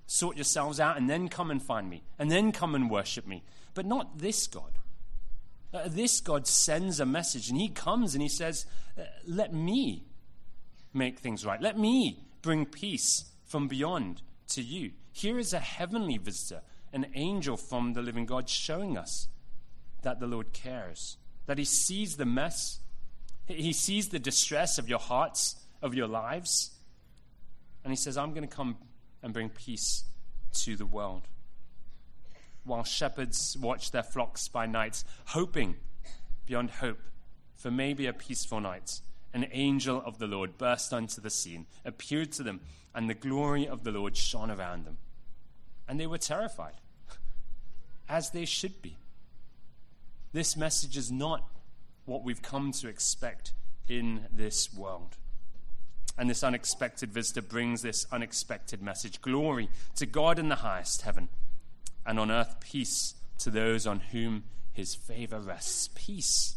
sort 0.07 0.35
yourselves 0.35 0.79
out, 0.79 0.97
and 0.97 1.07
then 1.07 1.29
come 1.29 1.51
and 1.51 1.61
find 1.61 1.91
me, 1.91 2.01
and 2.17 2.31
then 2.31 2.51
come 2.51 2.73
and 2.73 2.89
worship 2.89 3.27
me. 3.27 3.43
But 3.75 3.85
not 3.85 4.17
this 4.17 4.47
God. 4.47 4.79
Uh, 5.71 5.83
this 5.85 6.21
God 6.21 6.47
sends 6.47 6.99
a 6.99 7.05
message, 7.05 7.49
and 7.49 7.61
He 7.61 7.69
comes 7.69 8.15
and 8.15 8.21
He 8.23 8.29
says, 8.29 8.65
uh, 8.97 9.03
Let 9.27 9.53
me 9.53 10.05
make 10.91 11.19
things 11.19 11.45
right. 11.45 11.61
Let 11.61 11.77
me 11.77 12.23
bring 12.41 12.65
peace 12.65 13.25
from 13.45 13.67
beyond 13.67 14.23
to 14.49 14.61
you. 14.61 14.91
Here 15.11 15.39
is 15.39 15.53
a 15.53 15.59
heavenly 15.59 16.17
visitor, 16.17 16.61
an 16.93 17.07
angel 17.15 17.57
from 17.57 17.93
the 17.93 18.01
living 18.01 18.25
God, 18.25 18.49
showing 18.49 18.97
us 18.97 19.27
that 20.01 20.19
the 20.19 20.27
Lord 20.27 20.53
cares, 20.53 21.17
that 21.45 21.57
He 21.57 21.65
sees 21.65 22.17
the 22.17 22.25
mess, 22.25 22.79
He 23.47 23.73
sees 23.73 24.09
the 24.09 24.19
distress 24.19 24.77
of 24.77 24.89
your 24.89 24.99
hearts, 24.99 25.55
of 25.81 25.93
your 25.93 26.07
lives, 26.07 26.71
and 27.83 27.91
He 27.91 27.97
says, 27.97 28.17
I'm 28.17 28.33
going 28.33 28.47
to 28.47 28.55
come 28.55 28.77
and 29.21 29.33
bring 29.33 29.49
peace 29.49 30.03
to 30.53 30.75
the 30.75 30.85
world. 30.85 31.23
While 32.63 32.83
shepherds 32.83 33.55
watch 33.59 33.91
their 33.91 34.03
flocks 34.03 34.47
by 34.47 34.65
night, 34.65 35.03
hoping 35.27 35.75
beyond 36.45 36.71
hope 36.71 36.99
for 37.55 37.71
maybe 37.71 38.07
a 38.07 38.13
peaceful 38.13 38.59
night, 38.59 39.01
an 39.35 39.47
angel 39.51 40.01
of 40.05 40.17
the 40.17 40.27
Lord 40.27 40.57
burst 40.57 40.93
onto 40.93 41.19
the 41.19 41.29
scene, 41.29 41.65
appeared 41.83 42.31
to 42.31 42.43
them, 42.43 42.61
and 42.95 43.09
the 43.09 43.13
glory 43.13 43.67
of 43.67 43.83
the 43.83 43.91
Lord 43.91 44.15
shone 44.15 44.49
around 44.49 44.85
them. 44.85 44.97
And 45.89 45.99
they 45.99 46.07
were 46.07 46.17
terrified, 46.17 46.75
as 48.07 48.29
they 48.29 48.45
should 48.45 48.81
be. 48.81 48.95
This 50.31 50.55
message 50.55 50.95
is 50.95 51.11
not 51.11 51.43
what 52.05 52.23
we've 52.23 52.41
come 52.41 52.71
to 52.71 52.87
expect 52.87 53.51
in 53.89 54.25
this 54.31 54.73
world. 54.73 55.17
And 56.17 56.29
this 56.29 56.43
unexpected 56.43 57.11
visitor 57.11 57.41
brings 57.41 57.81
this 57.81 58.07
unexpected 58.13 58.81
message 58.81 59.21
glory 59.21 59.67
to 59.97 60.05
God 60.05 60.39
in 60.39 60.47
the 60.47 60.55
highest 60.55 61.01
heaven, 61.01 61.27
and 62.05 62.17
on 62.19 62.31
earth 62.31 62.55
peace 62.61 63.15
to 63.39 63.49
those 63.49 63.85
on 63.85 63.99
whom 63.99 64.45
his 64.71 64.95
favor 64.95 65.39
rests. 65.39 65.89
Peace. 65.93 66.55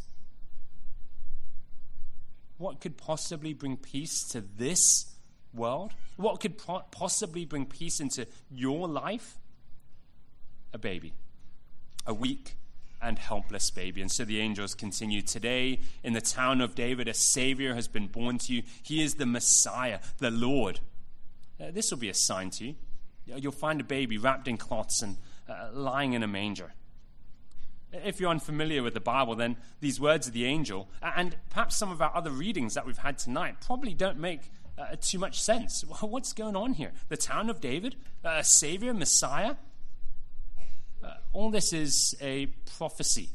What 2.58 2.80
could 2.80 2.96
possibly 2.96 3.54
bring 3.54 3.76
peace 3.76 4.22
to 4.28 4.40
this 4.40 5.14
world? 5.54 5.92
What 6.16 6.40
could 6.40 6.58
po- 6.58 6.84
possibly 6.90 7.44
bring 7.44 7.66
peace 7.66 8.00
into 8.00 8.26
your 8.50 8.88
life? 8.88 9.38
A 10.72 10.78
baby. 10.78 11.14
A 12.06 12.12
weak 12.12 12.54
and 13.00 13.18
helpless 13.18 13.70
baby. 13.70 14.02
And 14.02 14.10
so 14.10 14.24
the 14.24 14.40
angels 14.40 14.74
continue 14.74 15.22
Today, 15.22 15.80
in 16.02 16.12
the 16.12 16.20
town 16.20 16.60
of 16.60 16.74
David, 16.74 17.06
a 17.08 17.14
Savior 17.14 17.74
has 17.74 17.86
been 17.86 18.08
born 18.08 18.38
to 18.38 18.52
you. 18.52 18.62
He 18.82 19.02
is 19.02 19.14
the 19.14 19.26
Messiah, 19.26 20.00
the 20.18 20.30
Lord. 20.30 20.80
Uh, 21.60 21.70
this 21.70 21.90
will 21.90 21.98
be 21.98 22.08
a 22.08 22.14
sign 22.14 22.50
to 22.50 22.66
you. 22.66 22.74
You'll 23.26 23.52
find 23.52 23.80
a 23.80 23.84
baby 23.84 24.18
wrapped 24.18 24.48
in 24.48 24.56
cloths 24.56 25.02
and 25.02 25.16
uh, 25.48 25.68
lying 25.72 26.14
in 26.14 26.22
a 26.22 26.26
manger. 26.26 26.72
If 27.92 28.20
you're 28.20 28.30
unfamiliar 28.30 28.82
with 28.82 28.94
the 28.94 29.00
Bible, 29.00 29.34
then 29.34 29.56
these 29.80 29.98
words 29.98 30.26
of 30.26 30.34
the 30.34 30.44
angel, 30.44 30.88
and 31.02 31.36
perhaps 31.50 31.76
some 31.76 31.90
of 31.90 32.02
our 32.02 32.14
other 32.14 32.30
readings 32.30 32.74
that 32.74 32.86
we've 32.86 32.98
had 32.98 33.18
tonight, 33.18 33.56
probably 33.60 33.94
don't 33.94 34.18
make 34.18 34.42
uh, 34.78 34.96
too 35.00 35.18
much 35.18 35.40
sense. 35.40 35.84
What's 36.00 36.32
going 36.32 36.56
on 36.56 36.74
here? 36.74 36.92
The 37.08 37.16
town 37.16 37.48
of 37.48 37.60
David, 37.60 37.96
a 38.24 38.44
Savior, 38.44 38.92
Messiah? 38.92 39.54
Uh, 41.02 41.14
all 41.32 41.50
this 41.50 41.72
is 41.72 42.14
a 42.20 42.46
prophecy. 42.76 43.30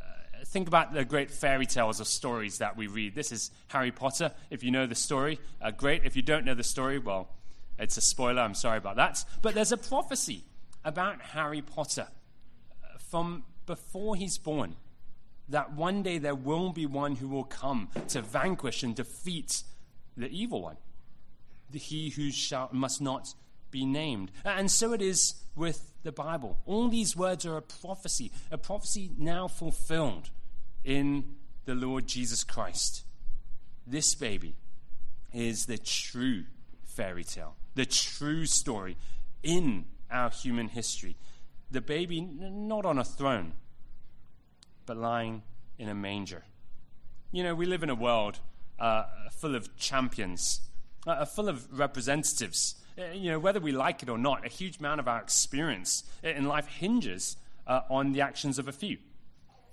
Uh, 0.00 0.06
think 0.46 0.66
about 0.66 0.94
the 0.94 1.04
great 1.04 1.30
fairy 1.30 1.66
tales 1.66 2.00
or 2.00 2.04
stories 2.04 2.58
that 2.58 2.76
we 2.76 2.86
read. 2.86 3.14
This 3.14 3.30
is 3.30 3.50
Harry 3.68 3.92
Potter. 3.92 4.32
If 4.48 4.62
you 4.62 4.70
know 4.70 4.86
the 4.86 4.94
story, 4.94 5.38
uh, 5.60 5.70
great. 5.70 6.04
If 6.04 6.16
you 6.16 6.22
don't 6.22 6.44
know 6.44 6.54
the 6.54 6.64
story, 6.64 6.98
well, 6.98 7.28
it's 7.78 7.96
a 7.96 8.00
spoiler. 8.00 8.40
I'm 8.40 8.54
sorry 8.54 8.78
about 8.78 8.96
that. 8.96 9.24
But 9.42 9.54
there's 9.54 9.72
a 9.72 9.76
prophecy 9.76 10.44
about 10.84 11.20
Harry 11.20 11.60
Potter 11.60 12.06
uh, 12.06 12.19
from 13.10 13.44
before 13.66 14.16
he's 14.16 14.38
born 14.38 14.76
that 15.48 15.72
one 15.72 16.02
day 16.02 16.18
there 16.18 16.34
will 16.34 16.70
be 16.70 16.86
one 16.86 17.16
who 17.16 17.28
will 17.28 17.44
come 17.44 17.88
to 18.08 18.22
vanquish 18.22 18.82
and 18.82 18.94
defeat 18.94 19.64
the 20.16 20.28
evil 20.28 20.62
one, 20.62 20.76
the 21.70 21.78
he 21.78 22.10
who 22.10 22.30
shall, 22.30 22.68
must 22.72 23.00
not 23.00 23.34
be 23.70 23.84
named. 23.84 24.30
And 24.44 24.70
so 24.70 24.92
it 24.92 25.02
is 25.02 25.34
with 25.56 25.92
the 26.02 26.12
Bible. 26.12 26.58
All 26.66 26.88
these 26.88 27.16
words 27.16 27.44
are 27.46 27.56
a 27.56 27.62
prophecy, 27.62 28.30
a 28.50 28.58
prophecy 28.58 29.10
now 29.18 29.48
fulfilled 29.48 30.30
in 30.84 31.24
the 31.64 31.74
Lord 31.74 32.06
Jesus 32.06 32.44
Christ. 32.44 33.04
This 33.86 34.14
baby 34.14 34.54
is 35.32 35.66
the 35.66 35.78
true 35.78 36.44
fairy 36.84 37.24
tale, 37.24 37.56
the 37.74 37.86
true 37.86 38.46
story 38.46 38.96
in 39.42 39.84
our 40.10 40.30
human 40.30 40.68
history. 40.68 41.16
The 41.70 41.80
baby 41.80 42.20
not 42.20 42.84
on 42.84 42.98
a 42.98 43.04
throne, 43.04 43.52
but 44.86 44.96
lying 44.96 45.42
in 45.78 45.88
a 45.88 45.94
manger. 45.94 46.44
You 47.32 47.44
know, 47.44 47.54
we 47.54 47.66
live 47.66 47.82
in 47.82 47.90
a 47.90 47.94
world 47.94 48.40
uh, 48.78 49.04
full 49.30 49.54
of 49.54 49.76
champions, 49.76 50.60
uh, 51.06 51.24
full 51.24 51.48
of 51.48 51.78
representatives 51.78 52.74
uh, 53.00 53.12
you 53.12 53.30
know, 53.30 53.38
whether 53.38 53.60
we 53.60 53.72
like 53.72 54.02
it 54.02 54.08
or 54.08 54.18
not, 54.18 54.44
a 54.44 54.48
huge 54.48 54.78
amount 54.78 55.00
of 55.00 55.08
our 55.08 55.20
experience 55.20 56.04
in 56.22 56.44
life 56.44 56.66
hinges 56.66 57.36
uh, 57.66 57.80
on 57.88 58.12
the 58.12 58.20
actions 58.20 58.58
of 58.58 58.68
a 58.68 58.72
few. 58.72 58.98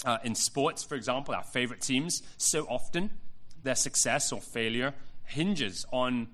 Uh, 0.06 0.18
in 0.24 0.36
sports, 0.36 0.84
for 0.84 0.96
example, 0.96 1.34
our 1.34 1.44
favorite 1.44 1.82
teams, 1.82 2.22
so 2.38 2.66
often 2.66 3.10
their 3.64 3.76
success 3.76 4.32
or 4.32 4.40
failure 4.40 4.94
hinges 5.26 5.86
on 5.92 6.28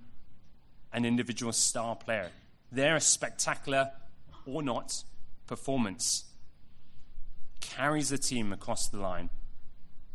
an 0.92 1.06
individual 1.06 1.54
star 1.54 1.96
player. 1.96 2.30
Their 2.72 3.00
spectacular 3.00 3.92
or 4.46 4.62
not 4.62 5.04
performance 5.48 6.26
carries 7.60 8.10
the 8.10 8.18
team 8.18 8.54
across 8.54 8.88
the 8.90 9.00
line 9.00 9.30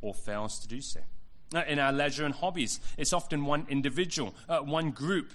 or 0.00 0.14
fails 0.14 0.58
to 0.60 0.68
do 0.68 0.80
so. 0.80 1.00
In 1.66 1.78
our 1.78 1.92
leisure 1.92 2.24
and 2.24 2.34
hobbies, 2.34 2.78
it's 2.98 3.12
often 3.12 3.46
one 3.46 3.66
individual, 3.70 4.34
uh, 4.48 4.58
one 4.58 4.90
group 4.90 5.32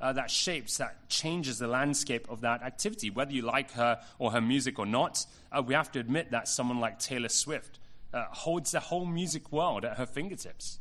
uh, 0.00 0.12
that 0.12 0.30
shapes, 0.30 0.76
that 0.76 1.08
changes 1.08 1.58
the 1.58 1.66
landscape 1.66 2.26
of 2.28 2.42
that 2.42 2.62
activity. 2.62 3.08
Whether 3.08 3.32
you 3.32 3.42
like 3.42 3.72
her 3.72 4.00
or 4.18 4.32
her 4.32 4.40
music 4.40 4.78
or 4.78 4.84
not, 4.84 5.24
uh, 5.50 5.62
we 5.62 5.72
have 5.72 5.90
to 5.92 6.00
admit 6.00 6.30
that 6.32 6.48
someone 6.48 6.78
like 6.78 6.98
Taylor 6.98 7.30
Swift 7.30 7.78
uh, 8.12 8.24
holds 8.30 8.72
the 8.72 8.80
whole 8.80 9.06
music 9.06 9.50
world 9.50 9.84
at 9.84 9.96
her 9.96 10.06
fingertips. 10.06 10.78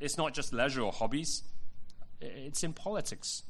It's 0.00 0.18
not 0.18 0.34
just 0.34 0.52
leisure 0.52 0.82
or 0.82 0.92
hobbies, 0.92 1.42
it's 2.20 2.62
in 2.62 2.72
politics. 2.72 3.42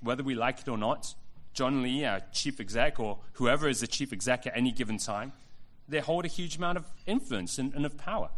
Whether 0.00 0.22
we 0.22 0.34
like 0.34 0.60
it 0.60 0.68
or 0.68 0.78
not, 0.78 1.14
John 1.54 1.82
Lee, 1.82 2.04
our 2.04 2.20
chief 2.32 2.60
exec, 2.60 3.00
or 3.00 3.18
whoever 3.34 3.68
is 3.68 3.80
the 3.80 3.86
chief 3.86 4.12
exec 4.12 4.46
at 4.46 4.56
any 4.56 4.72
given 4.72 4.98
time, 4.98 5.32
they 5.88 6.00
hold 6.00 6.24
a 6.24 6.28
huge 6.28 6.56
amount 6.56 6.78
of 6.78 6.84
influence 7.06 7.58
and, 7.58 7.72
and 7.74 7.86
of 7.86 7.96
power. 7.96 8.30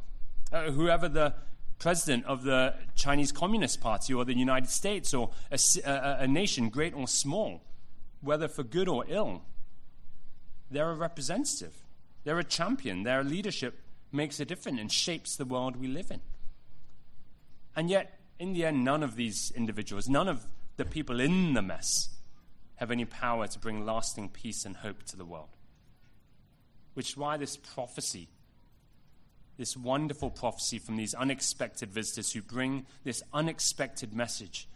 Uh, 0.52 0.70
whoever 0.70 1.08
the 1.08 1.35
president 1.78 2.25
of 2.26 2.42
the 2.42 2.75
Chinese 2.94 3.32
Communist 3.32 3.80
Party 3.80 4.14
or 4.14 4.25
the 4.25 4.35
United 4.35 4.70
States 4.70 5.12
or 5.12 5.30
a, 5.50 5.58
a, 5.85 6.16
a, 6.20 6.26
nation, 6.26 6.68
great 6.68 6.94
or 6.94 7.06
small, 7.08 7.62
whether 8.20 8.49
for 8.49 8.62
good 8.62 8.88
or 8.88 9.04
ill. 9.08 9.42
They're 10.70 10.90
a 10.90 10.94
representative, 10.94 11.75
they're 12.25 12.38
a 12.38 12.44
champion, 12.44 13.02
their 13.02 13.23
leadership 13.23 13.80
makes 14.12 14.40
a 14.40 14.44
difference 14.44 14.80
and 14.80 14.90
shapes 14.90 15.37
the 15.37 15.44
world 15.44 15.76
we 15.76 15.88
live 15.88 16.11
in. 16.11 16.20
And 17.75 17.90
yet, 17.90 18.18
in 18.38 18.52
the 18.52 18.64
end, 18.64 18.85
none 18.85 19.02
of 19.02 19.16
these 19.16 19.52
individuals, 19.54 20.08
none 20.08 20.28
of 20.28 20.46
the 20.76 20.85
people 20.85 21.20
in 21.20 21.54
the 21.54 21.62
mess, 21.62 22.15
have 22.76 22.90
any 22.90 23.04
power 23.04 23.47
to 23.47 23.59
bring 23.59 23.85
lasting 23.85 24.28
peace 24.28 24.64
and 24.64 24.76
hope 24.76 25.02
to 25.04 25.16
the 25.16 25.25
world. 25.25 25.49
Which 26.95 27.11
is 27.11 27.16
why 27.16 27.37
this 27.37 27.56
prophecy 27.56 28.28
this 29.56 29.76
wonderful 29.76 30.30
prophecy 30.30 30.78
from 30.78 30.97
these 30.97 31.14
unexpected 31.14 31.90
visitors 31.90 32.33
who 32.33 32.42
bring 32.42 32.87
this 33.04 33.23
unexpected 33.33 34.14
message 34.14 34.68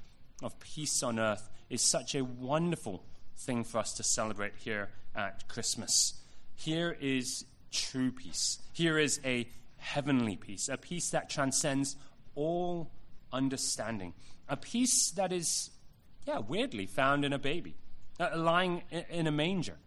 of 0.42 0.59
peace 0.59 1.02
on 1.02 1.19
earth 1.19 1.50
is 1.69 1.83
such 1.83 2.14
a 2.14 2.25
wonderful 2.25 3.04
thing 3.37 3.62
for 3.62 3.78
us 3.78 3.92
to 3.95 4.02
celebrate 4.02 4.54
here 4.57 4.90
at 5.14 5.47
Christmas. 5.49 6.14
Here 6.54 6.97
is 7.00 7.45
true 7.71 8.11
peace. 8.11 8.59
Here 8.73 8.99
is 8.99 9.21
a 9.25 9.49
heavenly 9.76 10.37
peace, 10.37 10.69
a 10.69 10.76
peace 10.76 11.11
that 11.11 11.30
transcends 11.30 11.97
all 12.35 12.90
understanding, 13.33 14.14
a 14.49 14.57
peace 14.57 15.11
that 15.12 15.33
is, 15.33 15.71
yeah, 16.26 16.38
weirdly 16.38 16.87
found 16.87 17.25
in 17.25 17.33
a 17.33 17.38
baby, 17.38 17.75
uh, 18.20 18.36
lying 18.36 18.82
in 19.08 19.26
a 19.26 19.32
manger, 19.32 19.78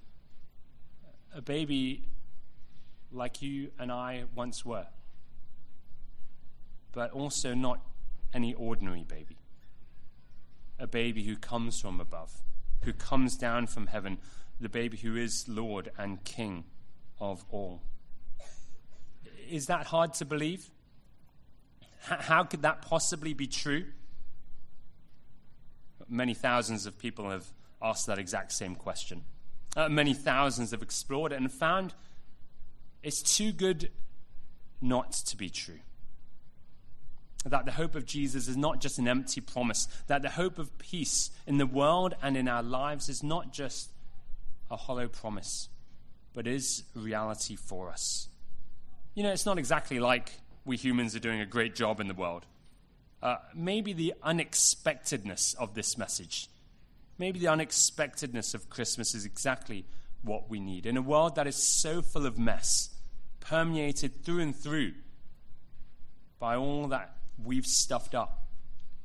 a 1.35 1.41
baby 1.41 2.03
like 3.11 3.41
you 3.43 3.69
and 3.77 3.91
I 3.91 4.23
once 4.35 4.65
were, 4.65 4.87
but 6.91 7.11
also 7.11 7.53
not 7.53 7.79
any 8.33 8.53
ordinary 8.55 9.03
baby. 9.03 9.37
A 10.79 10.87
baby 10.87 11.23
who 11.23 11.35
comes 11.35 11.79
from 11.79 12.01
above, 12.01 12.41
who 12.81 12.91
comes 12.91 13.37
down 13.37 13.67
from 13.67 13.87
heaven, 13.87 14.17
the 14.59 14.69
baby 14.69 14.97
who 14.97 15.15
is 15.15 15.47
Lord 15.47 15.91
and 15.97 16.23
King 16.23 16.65
of 17.19 17.45
all. 17.51 17.81
Is 19.47 19.67
that 19.67 19.85
hard 19.85 20.15
to 20.15 20.25
believe? 20.25 20.71
How 22.01 22.43
could 22.43 22.63
that 22.63 22.81
possibly 22.81 23.33
be 23.33 23.45
true? 23.45 23.85
Many 26.09 26.33
thousands 26.33 26.85
of 26.85 26.97
people 26.97 27.29
have 27.29 27.45
asked 27.83 28.07
that 28.07 28.17
exact 28.17 28.51
same 28.51 28.75
question. 28.75 29.23
Uh, 29.75 29.89
many 29.89 30.13
thousands 30.13 30.71
have 30.71 30.81
explored 30.81 31.31
it 31.31 31.35
and 31.35 31.51
found 31.51 31.93
it's 33.01 33.21
too 33.21 33.51
good 33.51 33.91
not 34.81 35.11
to 35.11 35.37
be 35.37 35.49
true. 35.49 35.79
That 37.45 37.65
the 37.65 37.71
hope 37.73 37.95
of 37.95 38.05
Jesus 38.05 38.47
is 38.47 38.55
not 38.55 38.79
just 38.79 38.97
an 38.99 39.07
empty 39.07 39.41
promise, 39.41 39.87
that 40.07 40.21
the 40.21 40.29
hope 40.29 40.57
of 40.57 40.77
peace 40.77 41.29
in 41.45 41.57
the 41.57 41.65
world 41.65 42.15
and 42.21 42.37
in 42.37 42.47
our 42.47 42.63
lives 42.63 43.09
is 43.09 43.21
not 43.21 43.51
just 43.51 43.89
a 44.71 44.77
hollow 44.77 45.07
promise, 45.07 45.67
but 46.33 46.47
is 46.47 46.83
reality 46.95 47.55
for 47.57 47.89
us. 47.89 48.29
You 49.13 49.23
know, 49.23 49.31
it's 49.31 49.45
not 49.45 49.59
exactly 49.59 49.99
like 49.99 50.31
we 50.65 50.77
humans 50.77 51.15
are 51.15 51.19
doing 51.19 51.41
a 51.41 51.45
great 51.45 51.75
job 51.75 51.99
in 51.99 52.07
the 52.07 52.13
world. 52.13 52.45
Uh, 53.21 53.37
maybe 53.53 53.93
the 53.93 54.13
unexpectedness 54.23 55.53
of 55.55 55.75
this 55.75 55.97
message, 55.97 56.49
maybe 57.17 57.39
the 57.39 57.47
unexpectedness 57.47 58.53
of 58.53 58.69
Christmas 58.69 59.13
is 59.13 59.25
exactly 59.25 59.85
what 60.21 60.49
we 60.49 60.59
need. 60.59 60.85
In 60.85 60.97
a 60.97 61.01
world 61.01 61.35
that 61.35 61.47
is 61.47 61.55
so 61.55 62.01
full 62.01 62.25
of 62.25 62.37
mess, 62.37 62.89
permeated 63.39 64.23
through 64.23 64.39
and 64.39 64.55
through 64.55 64.93
by 66.39 66.55
all 66.55 66.87
that 66.87 67.17
we've 67.43 67.65
stuffed 67.65 68.15
up, 68.15 68.47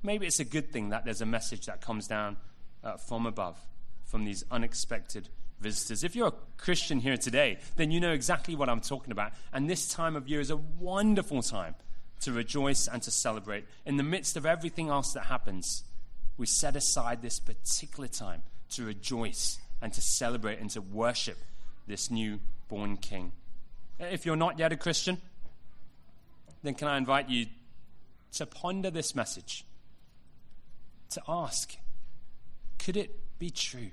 maybe 0.02 0.26
it's 0.26 0.40
a 0.40 0.44
good 0.44 0.72
thing 0.72 0.90
that 0.90 1.04
there's 1.04 1.20
a 1.20 1.26
message 1.26 1.66
that 1.66 1.80
comes 1.80 2.06
down 2.06 2.36
uh, 2.84 2.96
from 2.96 3.26
above, 3.26 3.58
from 4.04 4.24
these 4.24 4.44
unexpected 4.50 5.28
visitors. 5.60 6.04
If 6.04 6.14
you're 6.14 6.28
a 6.28 6.34
Christian 6.56 7.00
here 7.00 7.16
today, 7.16 7.58
then 7.76 7.90
you 7.90 8.00
know 8.00 8.12
exactly 8.12 8.54
what 8.54 8.68
I'm 8.68 8.80
talking 8.80 9.10
about. 9.10 9.32
And 9.52 9.68
this 9.68 9.88
time 9.88 10.16
of 10.16 10.28
year 10.28 10.40
is 10.40 10.50
a 10.50 10.56
wonderful 10.56 11.42
time 11.42 11.74
to 12.20 12.32
rejoice 12.32 12.88
and 12.88 13.02
to 13.02 13.10
celebrate. 13.10 13.64
In 13.84 13.96
the 13.96 14.02
midst 14.02 14.36
of 14.36 14.46
everything 14.46 14.88
else 14.88 15.12
that 15.12 15.26
happens, 15.26 15.84
we 16.38 16.46
set 16.46 16.76
aside 16.76 17.20
this 17.20 17.38
particular 17.38 18.08
time 18.08 18.42
to 18.70 18.84
rejoice 18.84 19.58
and 19.82 19.92
to 19.92 20.00
celebrate 20.00 20.58
and 20.58 20.70
to 20.70 20.80
worship 20.80 21.38
this 21.86 22.10
new 22.10 22.40
born 22.68 22.96
King. 22.96 23.32
If 23.98 24.24
you're 24.24 24.36
not 24.36 24.58
yet 24.58 24.72
a 24.72 24.76
Christian, 24.76 25.20
then 26.62 26.74
can 26.74 26.88
I 26.88 26.96
invite 26.96 27.28
you 27.28 27.46
to 28.32 28.46
ponder 28.46 28.90
this 28.90 29.14
message, 29.14 29.64
to 31.10 31.22
ask, 31.28 31.76
could 32.78 32.96
it 32.96 33.38
be 33.38 33.50
true? 33.50 33.90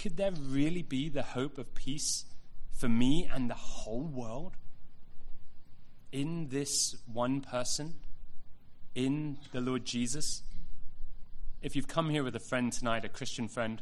could 0.00 0.16
there 0.16 0.30
really 0.30 0.82
be 0.82 1.08
the 1.08 1.22
hope 1.22 1.58
of 1.58 1.74
peace 1.74 2.24
for 2.72 2.88
me 2.88 3.28
and 3.32 3.50
the 3.50 3.54
whole 3.54 4.04
world 4.04 4.52
in 6.12 6.48
this 6.48 6.96
one 7.12 7.40
person, 7.40 7.94
in 8.98 9.38
the 9.52 9.60
Lord 9.60 9.84
Jesus? 9.84 10.42
If 11.62 11.76
you've 11.76 11.86
come 11.86 12.10
here 12.10 12.24
with 12.24 12.34
a 12.34 12.40
friend 12.40 12.72
tonight, 12.72 13.04
a 13.04 13.08
Christian 13.08 13.46
friend, 13.46 13.80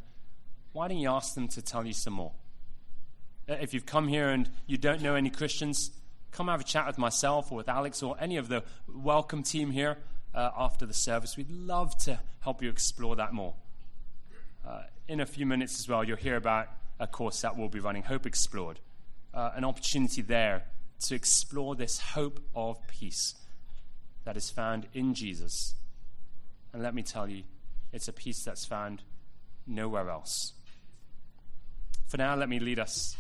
why 0.73 0.89
don't 0.89 0.99
you 0.99 1.09
ask 1.09 1.35
them 1.35 1.49
to 1.49 1.63
tell 1.63 1.87
you 1.87 1.95
some 1.95 2.13
more? 2.13 2.33
Uh, 3.49 3.55
if 3.55 3.73
you've 3.73 3.87
come 3.87 4.09
here 4.09 4.29
and 4.29 4.51
you 4.67 4.77
don't 4.77 5.01
know 5.01 5.15
any 5.15 5.31
Christians, 5.31 5.91
come 6.33 6.49
have 6.49 6.61
a 6.61 6.65
chat 6.65 6.87
with 6.87 6.99
myself 6.99 7.51
or 7.51 7.57
with 7.57 7.69
Alex 7.69 8.03
or 8.03 8.15
any 8.21 8.37
of 8.37 8.49
the 8.49 8.63
welcome 8.87 9.43
team 9.43 9.71
here 9.71 9.97
uh, 10.35 10.51
after 10.55 10.85
the 10.85 10.93
service. 10.93 11.35
We'd 11.35 11.51
love 11.51 11.97
to 12.05 12.21
help 12.41 12.63
you 12.63 12.69
explore 12.69 13.17
that 13.17 13.33
more. 13.33 13.55
Uh, 14.69 14.83
in 15.09 15.21
a 15.21 15.27
few 15.27 15.47
minutes 15.47 15.81
as 15.81 15.89
well, 15.89 16.05
you'll 16.05 16.19
hear 16.19 16.37
about 16.37 16.69
a 17.01 17.07
course 17.07 17.41
that 17.41 17.57
we'll 17.57 17.71
be 17.71 17.81
running, 17.81 18.03
Hope 18.03 18.27
Explored, 18.27 18.81
uh, 19.33 19.53
an 19.55 19.65
opportunity 19.65 20.21
there 20.21 20.65
to 21.07 21.15
explore 21.15 21.75
this 21.75 21.99
hope 22.01 22.39
of 22.55 22.87
peace 22.89 23.35
that 24.27 24.37
is 24.37 24.51
found 24.51 24.87
in 24.93 25.15
Jesus. 25.15 25.75
And 26.75 26.83
let 26.83 26.95
me 26.95 27.03
tell 27.03 27.29
you, 27.29 27.45
it's 27.93 28.09
a 28.09 28.13
peace 28.13 28.45
that's 28.45 28.67
found 28.67 29.03
nowhere 29.67 30.11
else. 30.11 30.53
For 32.09 32.19
now, 32.19 32.37
let 32.37 32.49
me 32.49 32.59
lead 32.59 32.79
us 32.79 33.17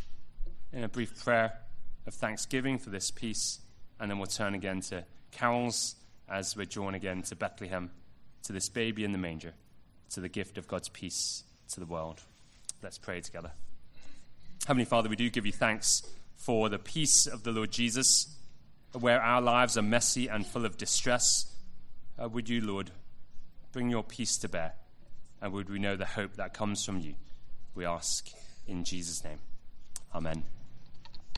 in 0.73 0.85
a 0.85 0.89
brief 0.89 1.25
prayer 1.25 1.55
of 2.07 2.15
thanksgiving 2.15 2.79
for 2.79 2.91
this 2.91 3.11
peace, 3.11 3.61
and 3.99 4.11
then 4.11 4.19
we'll 4.19 4.27
turn 4.27 4.55
again 4.55 4.81
to 4.83 5.05
carols 5.31 5.95
as 6.29 6.57
we're 6.57 6.67
drawn 6.67 6.95
again 6.95 7.23
to 7.23 7.37
Bethlehem, 7.37 7.91
to 8.43 8.53
this 8.53 8.69
baby 8.69 9.05
in 9.05 9.13
the 9.13 9.19
manger 9.19 9.55
to 10.11 10.21
the 10.21 10.29
gift 10.29 10.59
of 10.59 10.69
God's 10.69 10.89
peace 10.89 11.45
to 11.73 11.81
the 11.81 11.87
world. 11.87 12.21
Let's 12.83 12.99
pray 12.99 13.21
together. 13.21 13.53
Heavenly 14.67 14.85
Father, 14.85 15.09
we 15.09 15.17
do 15.17 15.31
give 15.31 15.47
you 15.47 15.53
thanks 15.53 16.03
for 16.37 16.69
the 16.69 16.79
peace 16.79 17.27
of 17.27 17.43
the 17.43 17.53
Lord 17.53 17.71
Jesus, 17.71 18.36
where 18.93 19.21
our 19.21 19.41
lives 19.41 19.77
are 19.77 19.83
messy 19.83 20.29
and 20.29 20.47
full 20.47 20.65
of 20.65 20.77
distress. 20.77 21.53
Uh, 22.21 22.29
would 22.29 22.49
you, 22.49 22.61
Lord, 22.61 22.91
bring 23.73 23.91
your 23.91 24.03
peace 24.03 24.39
to 24.39 24.49
bear? 24.49 24.73
And 25.43 25.53
would 25.53 25.69
we 25.69 25.79
know 25.79 25.97
the 25.97 26.07
hope 26.07 26.37
that 26.37 26.55
comes 26.55 26.85
from 26.85 27.01
you? 27.01 27.15
We 27.75 27.85
ask 27.85 28.29
in 28.67 28.85
Jesus' 28.85 29.23
name. 29.23 29.39
Amen. 30.15 30.45